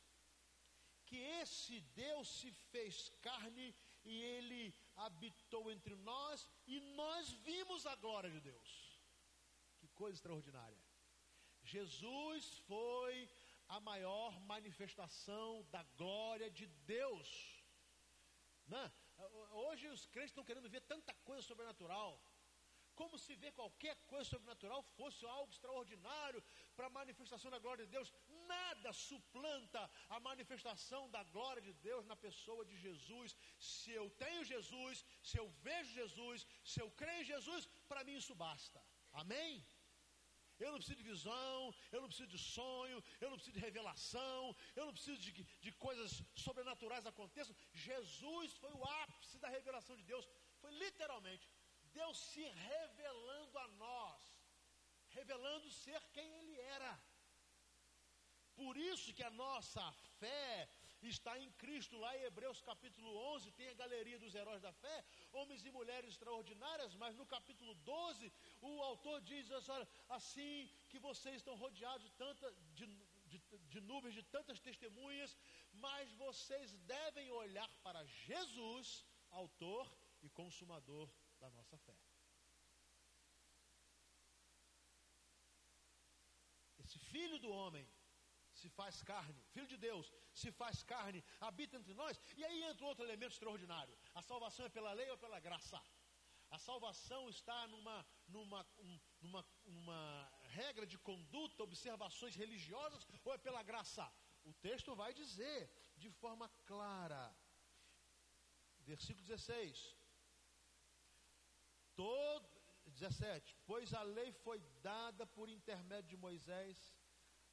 [1.04, 3.74] que esse Deus se fez carne
[4.04, 8.70] e ele habitou entre nós e nós vimos a glória de Deus.
[9.78, 10.82] Que coisa extraordinária.
[11.62, 13.28] Jesus foi
[13.68, 17.28] a maior manifestação da glória de Deus.
[18.66, 18.92] Né?
[19.66, 22.20] Hoje os crentes estão querendo ver tanta coisa sobrenatural
[23.00, 26.40] como se vê qualquer coisa sobrenatural fosse algo extraordinário
[26.76, 28.12] para a manifestação da glória de Deus.
[28.54, 33.36] Nada suplanta a manifestação da glória de Deus na pessoa de Jesus.
[33.58, 38.16] Se eu tenho Jesus, se eu vejo Jesus, se eu creio em Jesus, para mim
[38.22, 38.80] isso basta.
[39.12, 39.64] Amém?
[40.58, 44.56] Eu não preciso de visão, eu não preciso de sonho, eu não preciso de revelação,
[44.76, 47.56] eu não preciso de, de coisas sobrenaturais aconteçam.
[47.72, 50.28] Jesus foi o ápice da revelação de Deus.
[50.60, 51.50] Foi literalmente
[51.92, 54.22] Deus se revelando a nós,
[55.08, 56.92] revelando ser quem Ele era.
[58.54, 59.82] Por isso que a nossa
[60.18, 60.68] fé
[61.08, 65.04] está em Cristo, lá em Hebreus capítulo 11, tem a galeria dos heróis da fé,
[65.32, 69.50] homens e mulheres extraordinárias, mas no capítulo 12, o autor diz
[70.08, 72.86] assim, que vocês estão rodeados de, tanta, de,
[73.26, 73.38] de,
[73.72, 75.36] de nuvens de tantas testemunhas,
[75.72, 81.96] mas vocês devem olhar para Jesus, autor e consumador da nossa fé.
[86.78, 87.88] Esse filho do homem
[88.64, 90.06] se faz carne, filho de Deus
[90.42, 94.70] se faz carne, habita entre nós, e aí entra outro elemento extraordinário: a salvação é
[94.76, 95.80] pela lei ou pela graça?
[96.50, 97.96] A salvação está numa,
[98.28, 104.04] numa, um, numa uma regra de conduta, observações religiosas, ou é pela graça?
[104.44, 105.60] O texto vai dizer
[105.96, 107.24] de forma clara.
[108.92, 109.96] Versículo 16:
[111.96, 112.48] Todo,
[112.86, 113.56] 17.
[113.66, 116.94] Pois a lei foi dada por intermédio de Moisés,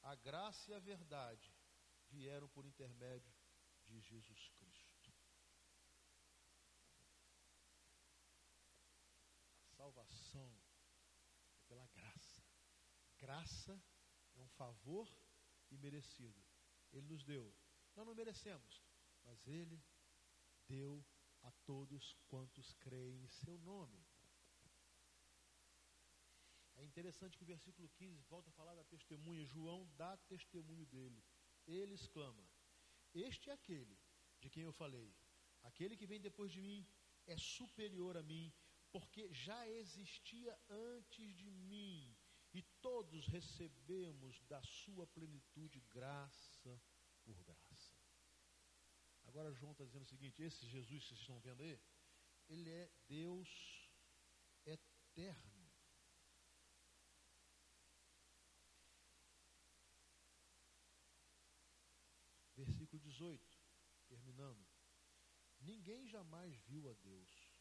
[0.02, 1.54] a graça e a verdade
[2.08, 3.32] vieram por intermédio
[3.86, 5.12] de Jesus Cristo.
[9.64, 10.60] A salvação
[11.56, 12.42] é pela graça.
[13.18, 13.82] Graça
[14.34, 15.08] é um favor
[15.70, 16.42] imerecido.
[16.92, 17.54] Ele nos deu.
[17.94, 18.82] Nós não merecemos,
[19.22, 19.82] mas Ele
[20.68, 21.04] deu
[21.42, 24.04] a todos quantos creem em seu nome.
[26.82, 29.44] É interessante que o versículo 15 volta a falar da testemunha.
[29.46, 31.22] João dá testemunho dele.
[31.64, 32.44] Ele exclama:
[33.14, 33.96] Este é aquele
[34.40, 35.14] de quem eu falei.
[35.62, 36.84] Aquele que vem depois de mim
[37.24, 38.52] é superior a mim,
[38.90, 42.16] porque já existia antes de mim.
[42.52, 46.82] E todos recebemos da sua plenitude graça
[47.22, 47.94] por graça.
[49.28, 51.80] Agora João está dizendo o seguinte: esse Jesus que vocês estão vendo aí,
[52.48, 53.48] ele é Deus
[54.66, 55.62] eterno.
[62.62, 63.60] Versículo 18,
[64.08, 64.66] terminando.
[65.60, 67.52] Ninguém jamais viu a Deus,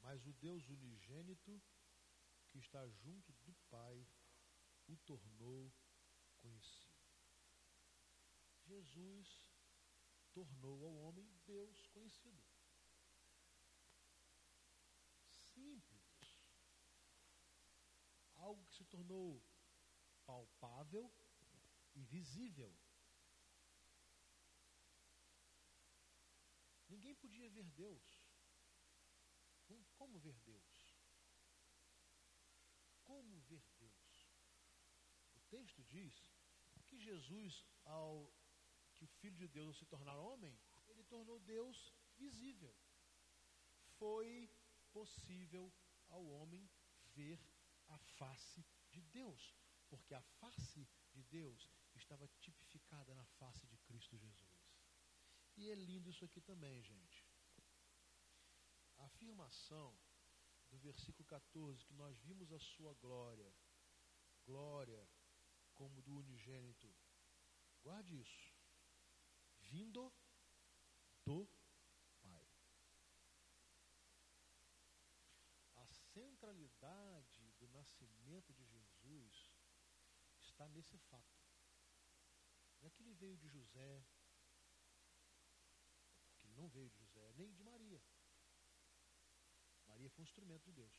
[0.00, 1.62] mas o Deus unigênito
[2.48, 4.06] que está junto do Pai
[4.88, 5.72] o tornou
[6.36, 6.98] conhecido.
[8.66, 9.46] Jesus
[10.32, 12.44] tornou ao homem Deus conhecido.
[15.30, 16.42] Simples.
[18.34, 19.42] Algo que se tornou
[20.26, 21.10] palpável
[21.98, 22.72] e visível.
[26.88, 28.08] Ninguém podia ver Deus.
[29.96, 30.74] Como ver Deus?
[33.02, 34.30] Como ver Deus?
[35.34, 36.14] O texto diz
[36.86, 38.32] que Jesus, ao
[38.94, 42.74] que o Filho de Deus se tornar homem, ele tornou Deus visível.
[43.98, 44.48] Foi
[44.92, 45.72] possível
[46.08, 46.70] ao homem
[47.16, 47.40] ver
[47.88, 49.54] a face de Deus,
[49.88, 54.68] porque a face de Deus estava tipificada na face de Cristo Jesus.
[55.56, 57.26] E é lindo isso aqui também, gente.
[58.96, 59.98] A afirmação
[60.70, 63.52] do versículo 14, que nós vimos a sua glória,
[64.44, 65.08] glória
[65.74, 66.94] como do unigênito.
[67.82, 68.54] Guarde isso.
[69.60, 70.12] Vindo
[71.24, 71.48] do
[72.20, 72.48] Pai.
[75.76, 79.50] A centralidade do nascimento de Jesus
[80.40, 81.37] está nesse fato.
[82.98, 84.04] Ele veio de José,
[86.42, 88.02] ele não veio de José, nem de Maria.
[89.86, 90.94] Maria foi um instrumento de Deus.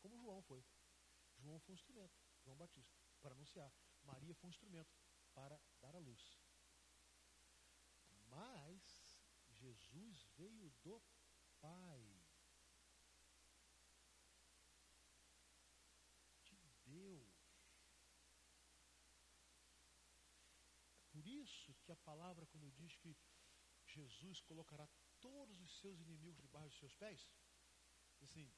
[0.00, 0.64] Como João foi.
[1.38, 3.72] João foi um instrumento, João Batista, para anunciar.
[4.02, 4.94] Maria foi um instrumento
[5.34, 6.38] para dar a luz.
[8.28, 9.18] Mas
[9.50, 11.02] Jesus veio do
[11.60, 12.24] Pai.
[16.44, 17.38] De Deus.
[21.10, 23.16] Por isso que a palavra, quando diz que
[23.86, 24.88] Jesus colocará
[25.20, 27.30] todos os seus inimigos debaixo dos seus pés,
[28.20, 28.52] assim,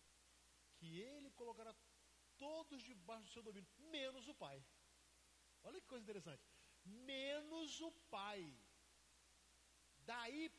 [0.77, 1.75] que ele colocará
[2.37, 4.65] todos debaixo do seu domínio, menos o Pai.
[5.63, 6.43] Olha que coisa interessante.
[6.85, 8.59] Menos o Pai.
[9.99, 10.51] Daí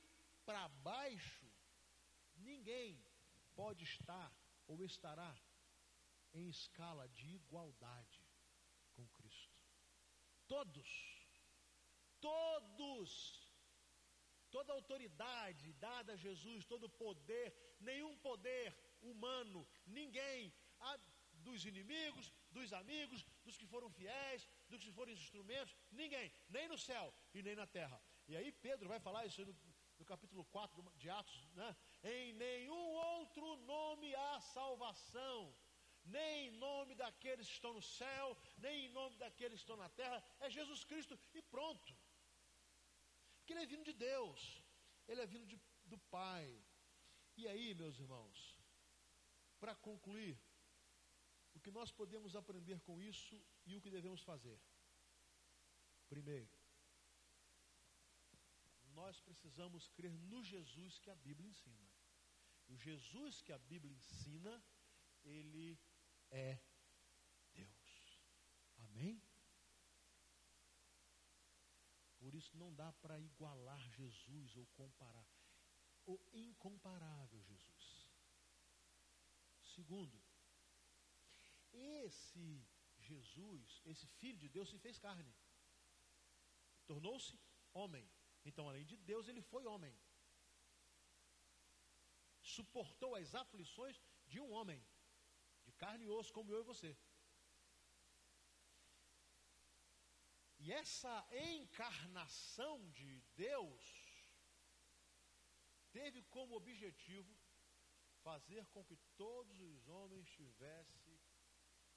[0.45, 1.51] para baixo,
[2.35, 3.03] ninguém
[3.55, 4.31] pode estar
[4.67, 5.35] ou estará
[6.33, 8.25] em escala de igualdade
[8.93, 9.57] com Cristo.
[10.47, 11.10] Todos
[12.21, 13.09] todos,
[14.49, 17.47] toda autoridade dada a Jesus, todo poder,
[17.79, 20.53] nenhum poder humano, ninguém,
[21.31, 26.77] dos inimigos, dos amigos, dos que foram fiéis, dos que foram instrumentos, ninguém, nem no
[26.77, 28.01] céu e nem na terra.
[28.27, 29.55] E aí Pedro vai falar isso no,
[29.97, 31.75] no capítulo 4 de Atos, né?
[32.03, 35.55] Em nenhum outro nome há salvação
[36.05, 39.89] nem em nome daqueles que estão no céu, nem em nome daqueles que estão na
[39.89, 41.95] terra, é Jesus Cristo e pronto.
[43.41, 44.63] Porque ele é vindo de Deus,
[45.07, 46.63] ele é vindo de, do Pai.
[47.35, 48.55] E aí, meus irmãos,
[49.59, 50.39] para concluir,
[51.53, 54.59] o que nós podemos aprender com isso e o que devemos fazer?
[56.07, 56.49] Primeiro,
[58.93, 61.89] nós precisamos crer no Jesus que a Bíblia ensina.
[62.67, 64.63] O Jesus que a Bíblia ensina,
[65.23, 65.79] ele
[66.29, 66.61] é
[67.53, 68.21] Deus.
[68.77, 69.21] Amém?
[72.31, 75.27] Por isso não dá para igualar Jesus ou comparar.
[76.05, 78.09] O incomparável Jesus.
[79.75, 80.17] Segundo,
[81.73, 82.65] esse
[82.99, 85.35] Jesus, esse Filho de Deus, se fez carne.
[86.85, 87.37] Tornou-se
[87.73, 88.09] homem.
[88.45, 89.93] Então, além de Deus, ele foi homem.
[92.41, 94.81] Suportou as aflições de um homem,
[95.65, 96.97] de carne e osso, como eu e você.
[100.63, 103.83] E essa encarnação de Deus
[105.91, 107.35] teve como objetivo
[108.21, 111.19] fazer com que todos os homens tivessem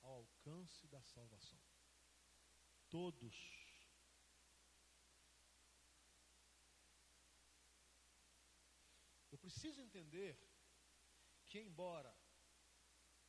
[0.01, 1.61] ao alcance da salvação.
[2.89, 3.37] Todos.
[9.31, 10.39] Eu preciso entender
[11.45, 12.17] que, embora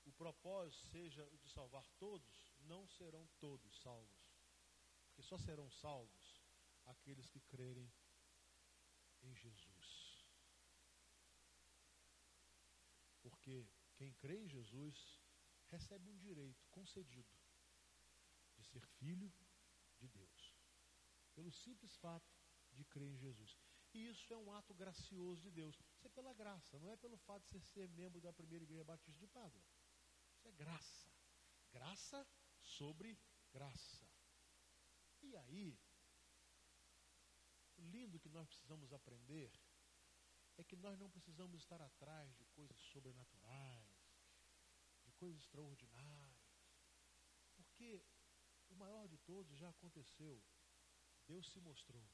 [0.05, 4.24] o propósito seja de salvar todos, não serão todos salvos.
[5.15, 6.43] Porque só serão salvos
[6.83, 7.89] aqueles que crerem
[9.21, 10.25] em Jesus.
[13.21, 15.23] Porque quem crê em Jesus
[15.67, 17.39] recebe um direito concedido
[18.57, 19.33] de ser filho
[19.97, 20.53] de Deus.
[21.33, 22.29] Pelo simples fato
[22.73, 23.57] de crer em Jesus.
[23.93, 25.79] E isso é um ato gracioso de Deus.
[25.95, 28.83] Isso é pela graça, não é pelo fato de você ser membro da primeira igreja
[28.83, 29.63] batista de Pádua.
[30.35, 31.09] Isso é graça.
[31.71, 32.27] Graça
[32.59, 33.17] sobre
[33.53, 34.04] graça.
[35.27, 35.79] E aí,
[37.77, 39.51] o lindo que nós precisamos aprender
[40.57, 43.89] é que nós não precisamos estar atrás de coisas sobrenaturais,
[45.03, 46.45] de coisas extraordinárias.
[47.55, 48.05] Porque
[48.69, 50.43] o maior de todos já aconteceu.
[51.25, 52.07] Deus se mostrou.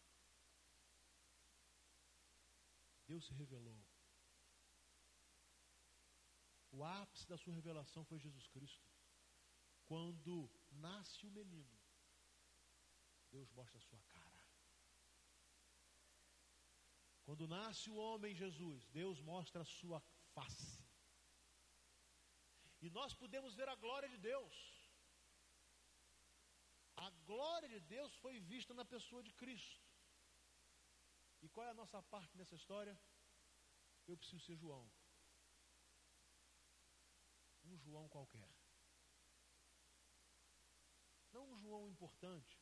[3.06, 3.86] Deus se revelou.
[6.72, 8.90] O ápice da sua revelação foi Jesus Cristo.
[9.84, 11.81] Quando nasce o menino,
[13.32, 14.42] Deus mostra a sua cara.
[17.26, 20.00] Quando nasce o homem Jesus, Deus mostra a sua
[20.36, 20.82] face.
[22.82, 24.56] E nós podemos ver a glória de Deus.
[26.96, 29.82] A glória de Deus foi vista na pessoa de Cristo.
[31.42, 33.00] E qual é a nossa parte nessa história?
[34.08, 34.86] Eu preciso ser João.
[37.64, 38.50] Um João qualquer.
[41.32, 42.61] Não um João importante.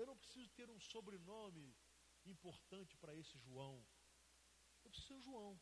[0.00, 1.76] Eu não preciso ter um sobrenome
[2.24, 3.86] importante para esse João.
[4.82, 5.60] Eu preciso ser um João.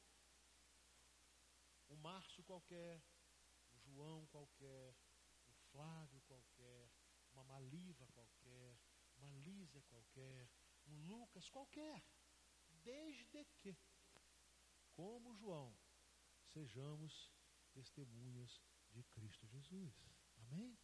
[1.89, 3.03] Um Márcio qualquer,
[3.72, 4.95] um João qualquer,
[5.49, 6.89] um Flávio qualquer,
[7.32, 8.78] uma Maliva qualquer,
[9.16, 10.49] uma Lísia qualquer,
[10.86, 12.01] um Lucas qualquer.
[12.84, 13.76] Desde que,
[14.93, 15.76] como João,
[16.45, 17.32] sejamos
[17.72, 19.93] testemunhas de Cristo Jesus.
[20.36, 20.78] Amém?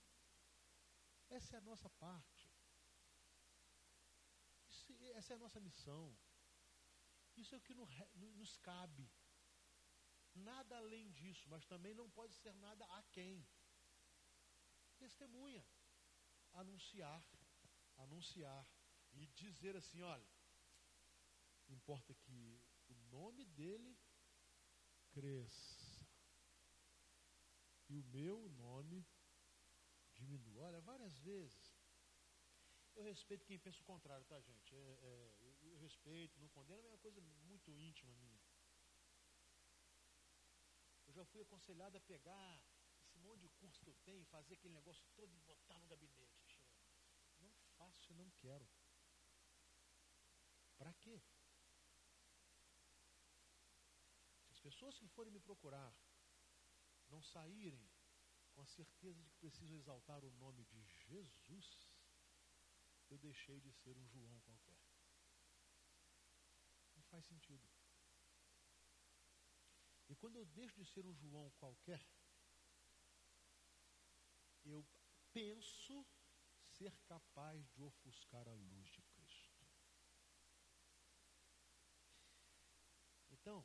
[1.28, 2.33] Essa é a nossa parte.
[5.14, 6.16] Essa é a nossa missão.
[7.36, 9.10] Isso é o que nos cabe.
[10.34, 13.46] Nada além disso, mas também não pode ser nada a quem.
[14.98, 15.64] Testemunha.
[16.52, 17.24] Anunciar.
[17.96, 18.66] Anunciar.
[19.12, 20.28] E dizer assim: olha,
[21.68, 23.96] importa que o nome dele
[25.10, 26.04] cresça.
[27.88, 29.06] E o meu nome
[30.14, 30.64] diminua.
[30.64, 31.63] Olha, várias vezes.
[32.96, 34.74] Eu respeito quem pensa o contrário, tá, gente?
[34.74, 38.40] É, é, eu, respeito, não condeno, é uma coisa muito íntima minha.
[41.06, 42.62] Eu já fui aconselhado a pegar
[43.02, 46.62] esse monte de curso que eu tenho, fazer aquele negócio todo e botar no gabinete.
[47.40, 48.66] Não faço não quero.
[50.76, 51.20] Para quê?
[54.44, 55.94] Se as pessoas que forem me procurar
[57.08, 57.88] não saírem
[58.52, 61.83] com a certeza de que precisam exaltar o nome de Jesus,
[63.14, 64.76] eu deixei de ser um João qualquer.
[66.96, 67.68] Não faz sentido.
[70.08, 72.04] E quando eu deixo de ser um João qualquer,
[74.64, 74.84] eu
[75.32, 76.04] penso
[76.58, 79.64] ser capaz de ofuscar a luz de Cristo.
[83.30, 83.64] Então,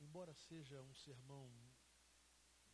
[0.00, 1.48] embora seja um sermão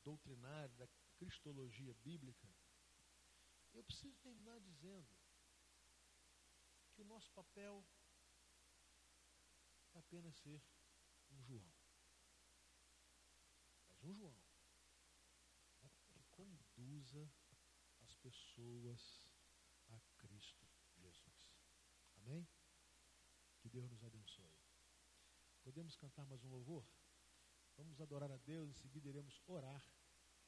[0.03, 2.49] doutrinário da cristologia bíblica,
[3.75, 5.15] eu preciso terminar dizendo
[6.93, 7.85] que o nosso papel
[9.93, 10.63] é apenas ser
[11.31, 11.75] um João.
[13.89, 14.37] Mas um João
[16.13, 17.31] que conduza
[18.01, 19.29] as pessoas
[19.89, 20.67] a Cristo
[20.97, 21.53] Jesus.
[22.17, 22.49] Amém?
[23.61, 24.55] Que Deus nos abençoe.
[25.63, 26.87] Podemos cantar mais um louvor?
[27.77, 29.85] Vamos adorar a Deus, em seguida iremos orar,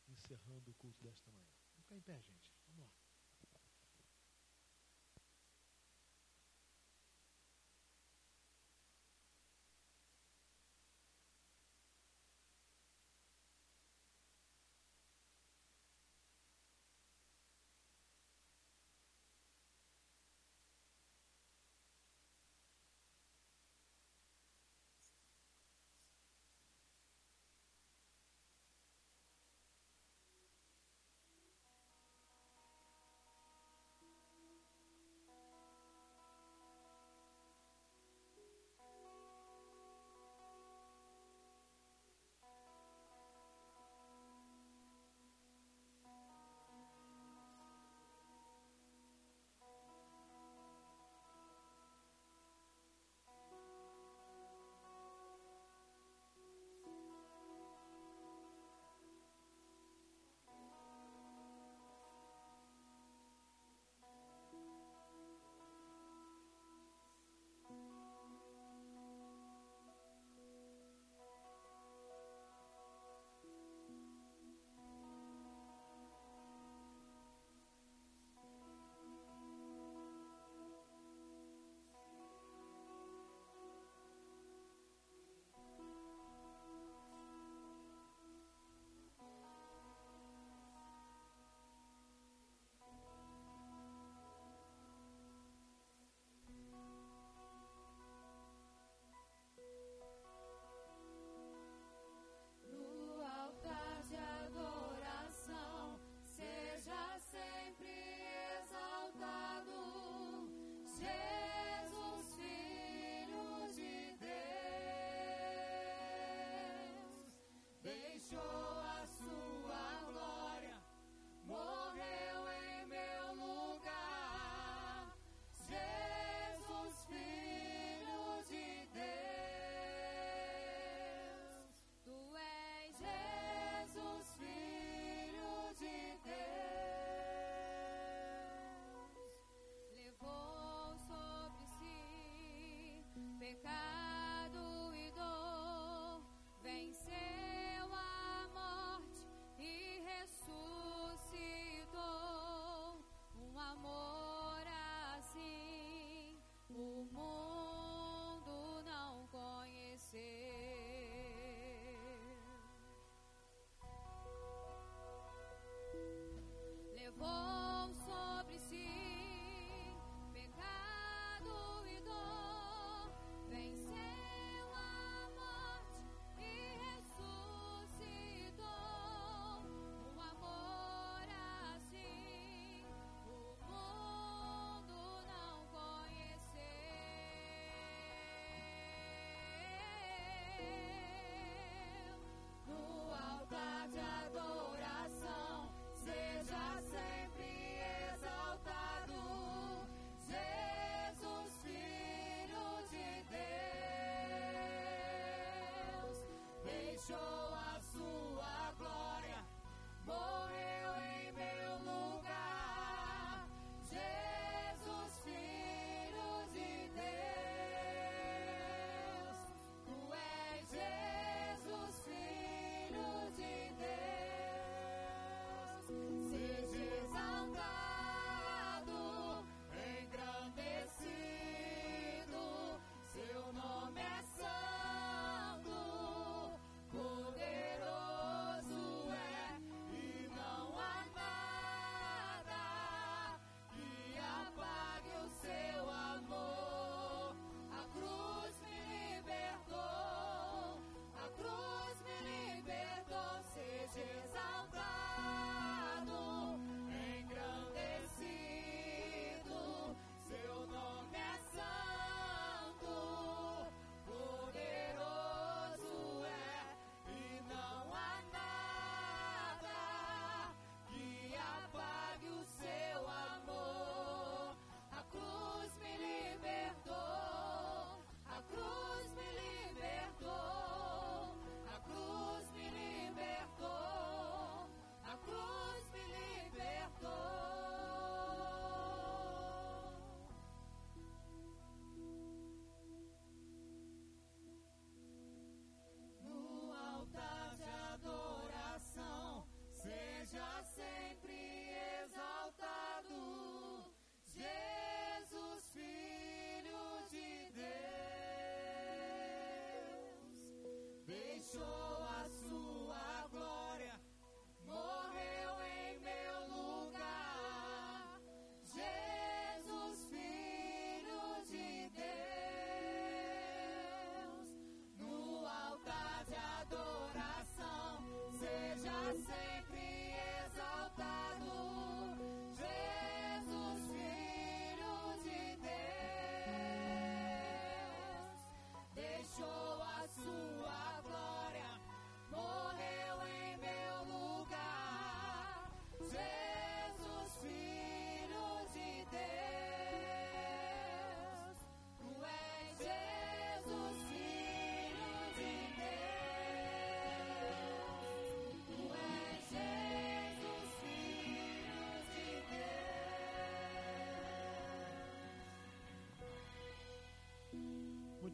[0.07, 1.51] encerrando o culto desta manhã.
[1.75, 2.55] Vamos ficar em pé, gente.
[2.67, 3.06] Vamos lá.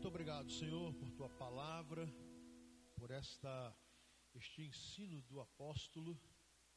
[0.03, 2.13] Muito obrigado, Senhor, por tua palavra,
[2.97, 3.73] por esta
[4.35, 6.21] este ensino do apóstolo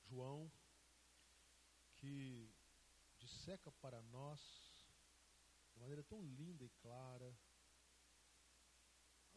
[0.03, 0.51] João
[1.95, 2.53] que
[3.17, 4.39] disseca para nós
[5.73, 7.35] de maneira tão linda e clara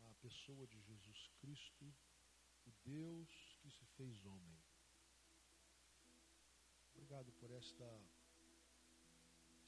[0.02, 1.86] a pessoa de Jesus Cristo,
[2.66, 4.62] o Deus que se fez homem.
[6.92, 8.02] Obrigado por esta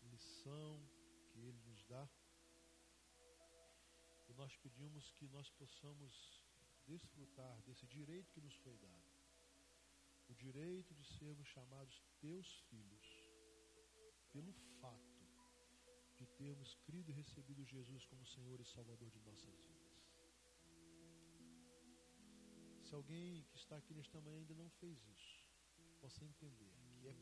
[0.03, 0.87] lição
[1.31, 2.07] que ele nos dá.
[4.41, 6.15] Nós pedimos que nós possamos
[6.87, 9.11] desfrutar desse direito que nos foi dado.
[10.31, 13.07] O direito de sermos chamados teus filhos,
[14.33, 15.21] pelo fato
[16.17, 19.93] de termos crido e recebido Jesus como Senhor e Salvador de nossas vidas.
[22.83, 25.45] Se alguém que está aqui nesta manhã ainda não fez isso,
[26.01, 27.15] possa entender que é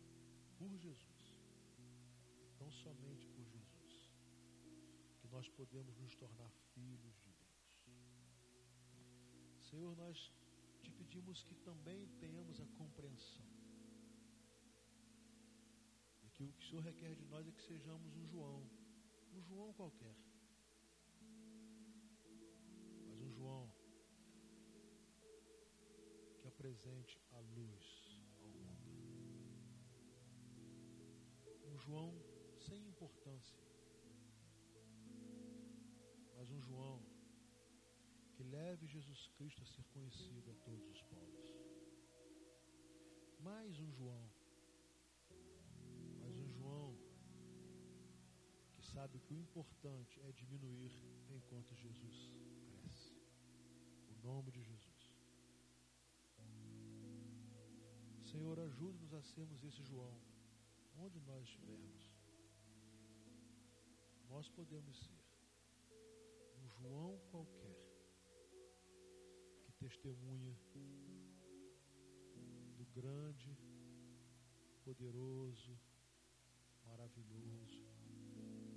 [0.57, 1.35] por Jesus,
[2.61, 3.58] não somente por Jesus,
[5.31, 7.49] nós podemos nos tornar filhos de Deus.
[9.69, 10.33] Senhor, nós
[10.83, 13.47] te pedimos que também tenhamos a compreensão
[16.23, 18.63] de que o que o Senhor requer de nós é que sejamos um João,
[19.35, 20.17] um João qualquer,
[23.07, 23.71] mas um João
[26.41, 28.23] que apresente a luz
[28.67, 28.99] ao mundo.
[31.67, 32.15] Um João
[32.59, 33.68] sem importância,
[36.69, 37.01] João
[38.35, 41.47] que leve Jesus Cristo a ser conhecido a todos os povos.
[43.41, 44.27] Mais um João,
[46.21, 46.91] mais um João
[48.75, 50.93] que sabe que o importante é diminuir
[51.37, 52.17] enquanto Jesus
[52.67, 53.15] cresce.
[54.13, 55.03] O nome de Jesus.
[58.31, 60.21] Senhor, ajude-nos a sermos esse João,
[61.05, 62.13] onde nós estivermos.
[64.29, 65.18] Nós podemos ser
[66.79, 67.77] João qualquer
[69.65, 70.57] que testemunha
[72.77, 73.57] do grande,
[74.85, 75.79] poderoso,
[76.87, 77.85] maravilhoso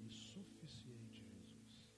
[0.05, 1.89] e suficiente Jesus.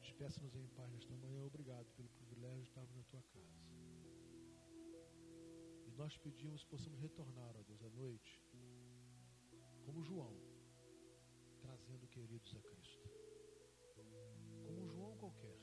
[0.00, 1.44] Despeça-nos em paz nesta manhã.
[1.44, 3.70] Obrigado pelo privilégio de estarmos na tua casa.
[5.86, 8.40] E nós pedimos que possamos retornar, ó Deus, à noite,
[9.84, 10.49] como João,
[11.70, 13.08] trazendo queridos a Cristo.
[14.64, 15.56] Como um João qualquer,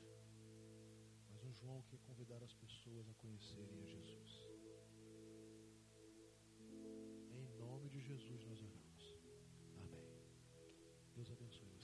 [1.28, 4.40] mas um João que convidar as pessoas a conhecerem a Jesus.
[7.30, 9.18] Em nome de Jesus nós oramos.
[9.76, 10.08] Amém.
[11.14, 11.77] Deus abençoe.